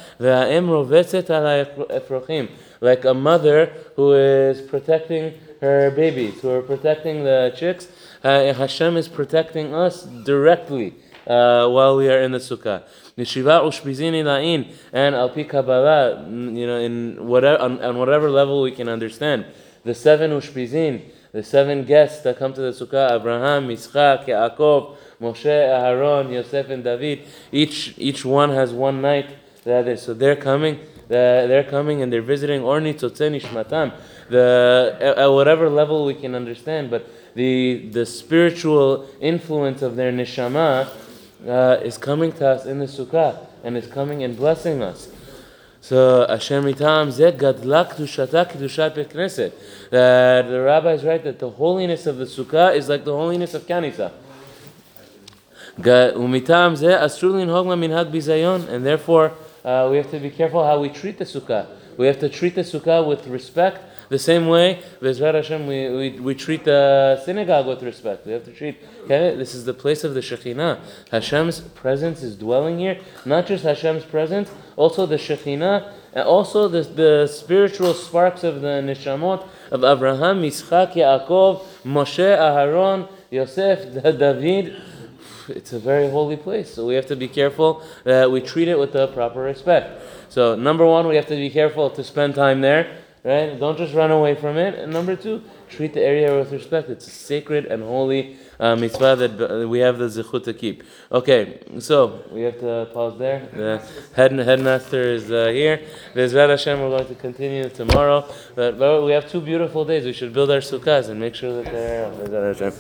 Like 2.81 3.05
a 3.05 3.13
mother 3.13 3.73
who 3.95 4.13
is 4.13 4.61
protecting 4.61 5.33
her 5.61 5.91
babies, 5.91 6.41
who 6.41 6.49
are 6.49 6.61
protecting 6.61 7.23
the 7.23 7.53
chicks. 7.55 7.88
Uh, 8.23 8.53
Hashem 8.53 8.97
is 8.97 9.07
protecting 9.07 9.73
us 9.73 10.03
directly 10.03 10.95
uh, 11.27 11.67
while 11.67 11.97
we 11.97 12.09
are 12.09 12.21
in 12.21 12.31
the 12.31 12.38
sukkah. 12.39 12.83
And 14.93 15.15
al 15.15 15.29
pi 15.29 15.43
Kabbalah, 15.43 16.25
you 16.29 16.67
know, 16.67 16.77
in 16.77 17.27
whatever 17.27 17.61
on, 17.61 17.81
on 17.81 17.97
whatever 17.97 18.29
level 18.29 18.61
we 18.61 18.71
can 18.71 18.88
understand. 18.88 19.45
The 19.83 19.93
seven 19.93 20.31
ushpizin, 20.31 21.01
the 21.33 21.43
seven 21.43 21.83
guests 21.83 22.21
that 22.23 22.38
come 22.38 22.53
to 22.53 22.61
the 22.61 22.71
sukkah: 22.71 23.11
Abraham, 23.11 23.67
Yitzchak, 23.67 24.25
Yaakov, 24.25 24.95
Moshe, 25.21 25.45
Aaron, 25.45 26.31
Yosef, 26.31 26.69
and 26.69 26.83
David. 26.83 27.27
Each 27.51 27.93
each 27.97 28.23
one 28.23 28.51
has 28.51 28.71
one 28.71 29.01
night. 29.01 29.29
So 29.63 30.13
they're 30.13 30.38
coming. 30.38 30.79
They're 31.09 31.63
coming 31.63 32.01
and 32.01 32.13
they're 32.13 32.21
visiting 32.21 32.61
Orni 32.61 32.93
Tzotzeh 32.93 33.39
Nishmatam. 33.39 33.93
The 34.29 34.95
at, 35.01 35.17
at 35.17 35.27
whatever 35.27 35.69
level 35.69 36.05
we 36.05 36.13
can 36.13 36.35
understand, 36.35 36.89
but 36.89 37.07
the 37.35 37.89
the 37.91 38.05
spiritual 38.05 39.09
influence 39.19 39.81
of 39.81 39.95
their 39.95 40.11
neshama 40.11 40.89
uh, 41.47 41.77
is 41.83 41.97
coming 41.97 42.31
to 42.33 42.47
us 42.47 42.65
in 42.65 42.79
the 42.79 42.85
sukkah 42.85 43.47
and 43.63 43.75
is 43.75 43.88
coming 43.88 44.23
and 44.23 44.38
blessing 44.38 44.81
us. 44.81 45.09
So 45.81 46.25
Hashem 46.27 46.63
mitam 46.63 47.09
zeh 47.09 47.31
gadla 47.38 47.91
kedushata 47.91 48.51
kedushat. 48.51 49.53
That 49.89 50.47
the 50.47 50.61
rabbis 50.61 51.03
write 51.03 51.23
that 51.23 51.39
the 51.39 51.49
holiness 51.49 52.05
of 52.05 52.17
the 52.17 52.25
sukkah 52.25 52.75
is 52.75 52.88
like 52.88 53.03
the 53.03 53.13
holiness 53.13 53.53
of 53.53 53.63
kanisa. 53.67 54.11
And 55.81 55.86
therefore 58.86 59.31
uh, 59.63 59.88
we 59.89 59.98
have 59.98 60.12
to 60.12 60.19
be 60.19 60.29
careful 60.29 60.65
how 60.65 60.79
we 60.79 60.89
treat 60.89 61.17
the 61.17 61.24
sukkah. 61.24 61.67
We 61.95 62.07
have 62.07 62.19
to 62.19 62.27
treat 62.27 62.55
the 62.55 62.62
sukkah 62.62 63.07
with 63.07 63.27
respect, 63.27 63.81
the 64.09 64.19
same 64.19 64.48
way 64.48 64.81
we, 65.01 65.09
we, 65.09 66.19
we 66.19 66.36
treat 66.36 66.65
the 66.65 67.21
synagogue 67.24 67.67
with 67.67 67.83
respect. 67.83 68.25
We 68.25 68.33
have 68.33 68.43
to 68.45 68.51
treat. 68.51 68.77
Okay, 69.03 69.36
this 69.36 69.55
is 69.55 69.63
the 69.65 69.74
place 69.74 70.03
of 70.03 70.13
the 70.15 70.19
Shekhinah. 70.19 70.79
Hashem's 71.12 71.62
presence 71.62 72.24
is 72.24 72.36
dwelling 72.36 72.79
here. 72.79 73.00
Not 73.25 73.48
just 73.48 73.63
Hashem's 73.63 74.03
presence, 74.03 74.51
also 74.75 75.05
the 75.05 75.17
Shekhinah, 75.17 75.93
and 76.13 76.24
also 76.24 76.67
the, 76.67 76.81
the 76.81 77.27
spiritual 77.27 77.93
sparks 77.93 78.43
of 78.43 78.62
the 78.62 78.81
neshamot 78.81 79.48
of 79.71 79.83
Abraham, 79.83 80.41
Yitzchak, 80.41 80.93
Yaakov, 80.93 81.63
Moshe, 81.86 82.38
Aharon, 82.38 83.07
Yosef, 83.29 83.93
David 84.03 84.75
it's 85.49 85.73
a 85.73 85.79
very 85.79 86.09
holy 86.09 86.37
place. 86.37 86.73
So 86.73 86.85
we 86.85 86.95
have 86.95 87.07
to 87.07 87.15
be 87.15 87.27
careful 87.27 87.83
that 88.03 88.31
we 88.31 88.41
treat 88.41 88.67
it 88.67 88.77
with 88.77 88.93
the 88.93 89.07
proper 89.07 89.41
respect. 89.41 90.01
So 90.29 90.55
number 90.55 90.85
one, 90.85 91.07
we 91.07 91.15
have 91.15 91.27
to 91.27 91.35
be 91.35 91.49
careful 91.49 91.89
to 91.91 92.03
spend 92.03 92.35
time 92.35 92.61
there, 92.61 92.97
right? 93.23 93.59
Don't 93.59 93.77
just 93.77 93.93
run 93.93 94.11
away 94.11 94.35
from 94.35 94.57
it. 94.57 94.75
And 94.75 94.93
number 94.93 95.15
two, 95.15 95.43
treat 95.69 95.93
the 95.93 96.01
area 96.01 96.35
with 96.35 96.51
respect. 96.51 96.89
It's 96.89 97.07
a 97.07 97.11
sacred 97.11 97.65
and 97.65 97.83
holy 97.83 98.37
uh, 98.59 98.75
mitzvah 98.75 99.15
that 99.15 99.39
uh, 99.39 99.67
we 99.67 99.79
have 99.79 99.97
the 99.97 100.05
zichut 100.05 100.43
to 100.43 100.53
keep. 100.53 100.83
Okay, 101.11 101.59
so 101.79 102.23
we 102.31 102.41
have 102.41 102.59
to 102.59 102.89
pause 102.93 103.17
there. 103.17 103.47
The 103.53 103.81
head 104.15 104.31
headmaster 104.33 105.01
is 105.01 105.31
uh, 105.31 105.47
here. 105.47 105.81
Bezrat 106.13 106.49
Hashem, 106.49 106.79
we're 106.81 106.89
going 106.89 107.07
to 107.07 107.15
continue 107.15 107.69
tomorrow. 107.69 108.25
But, 108.55 108.77
but 108.77 109.03
we 109.05 109.13
have 109.13 109.29
two 109.29 109.41
beautiful 109.41 109.85
days. 109.85 110.05
We 110.05 110.13
should 110.13 110.33
build 110.33 110.51
our 110.51 110.59
sukkahs 110.59 111.09
and 111.09 111.19
make 111.19 111.35
sure 111.35 111.63
that 111.63 111.71
they're. 111.71 112.11
Bezrat 112.11 112.59
Hashem. 112.59 112.73